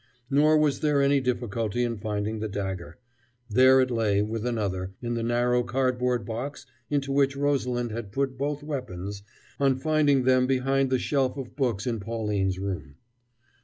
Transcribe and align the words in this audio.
Nor 0.31 0.57
was 0.57 0.79
there 0.79 0.99
any 0.99 1.21
difficulty 1.21 1.83
in 1.83 1.99
finding 1.99 2.39
the 2.39 2.47
dagger. 2.47 2.97
There 3.51 3.79
it 3.81 3.91
lay, 3.91 4.23
with 4.23 4.47
another, 4.47 4.95
in 4.99 5.13
the 5.13 5.21
narrow 5.21 5.61
cardboard 5.61 6.25
box 6.25 6.65
into 6.89 7.11
which 7.11 7.35
Rosalind 7.37 7.91
had 7.91 8.11
put 8.11 8.35
both 8.35 8.63
weapons 8.63 9.21
on 9.59 9.77
finding 9.77 10.23
them 10.23 10.47
behind 10.47 10.89
the 10.89 10.97
shelf 10.97 11.37
of 11.37 11.55
books 11.55 11.85
in 11.85 11.99
Pauline's 11.99 12.57
room. 12.57 12.95